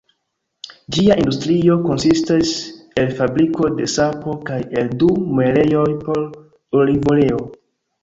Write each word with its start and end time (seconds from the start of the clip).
Ĝia 0.95 1.17
industrio 1.23 1.75
konsistis 1.83 2.55
el 3.03 3.13
fabriko 3.21 3.71
de 3.83 3.89
sapo 3.99 4.37
kaj 4.51 4.59
el 4.83 4.93
du 5.05 5.15
muelejoj 5.37 5.89
por 6.05 6.29
olivoleo. 6.83 7.43